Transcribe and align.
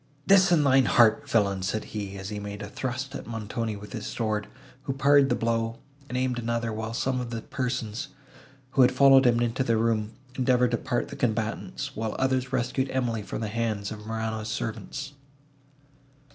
"This 0.25 0.51
in 0.51 0.63
thine 0.63 0.85
heart, 0.85 1.29
villain!" 1.29 1.61
said 1.61 1.83
he, 1.93 2.17
as 2.17 2.29
he 2.29 2.39
made 2.39 2.63
a 2.63 2.67
thrust 2.67 3.13
at 3.13 3.27
Montoni 3.27 3.75
with 3.75 3.93
his 3.93 4.07
sword, 4.07 4.47
who 4.85 4.93
parried 4.93 5.29
the 5.29 5.35
blow, 5.35 5.77
and 6.09 6.17
aimed 6.17 6.39
another, 6.39 6.73
while 6.73 6.95
some 6.95 7.21
of 7.21 7.29
the 7.29 7.43
persons, 7.43 8.07
who 8.71 8.81
had 8.81 8.91
followed 8.91 9.27
him 9.27 9.39
into 9.41 9.63
the 9.63 9.77
room, 9.77 10.13
endeavoured 10.35 10.71
to 10.71 10.77
part 10.77 11.09
the 11.09 11.15
combatants, 11.15 11.91
and 11.95 12.13
others 12.15 12.51
rescued 12.51 12.89
Emily 12.89 13.21
from 13.21 13.41
the 13.41 13.47
hands 13.47 13.91
of 13.91 14.07
Morano's 14.07 14.49
servants. 14.49 15.13